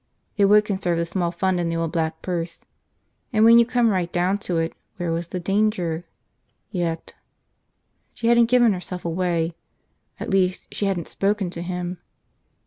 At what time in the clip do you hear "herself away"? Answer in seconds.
8.73-9.53